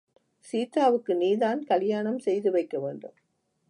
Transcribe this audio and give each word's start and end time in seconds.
சீதாவுக்கு 0.45 1.15
நீதான் 1.15 1.63
கலியாணம் 1.63 2.19
செய்து 2.19 2.51
வைக்க 2.51 2.77
வேன்டும். 2.79 3.17